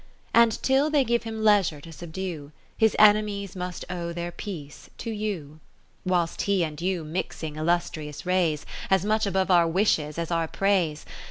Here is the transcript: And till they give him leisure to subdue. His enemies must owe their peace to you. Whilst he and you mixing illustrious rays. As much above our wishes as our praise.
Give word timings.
And 0.33 0.59
till 0.63 0.89
they 0.89 1.03
give 1.03 1.25
him 1.25 1.43
leisure 1.43 1.79
to 1.79 1.91
subdue. 1.91 2.51
His 2.75 2.95
enemies 2.97 3.55
must 3.55 3.85
owe 3.87 4.11
their 4.11 4.31
peace 4.31 4.89
to 4.97 5.11
you. 5.11 5.59
Whilst 6.07 6.41
he 6.41 6.63
and 6.63 6.81
you 6.81 7.03
mixing 7.03 7.55
illustrious 7.55 8.25
rays. 8.25 8.65
As 8.89 9.05
much 9.05 9.27
above 9.27 9.51
our 9.51 9.67
wishes 9.67 10.17
as 10.17 10.31
our 10.31 10.47
praise. 10.47 11.05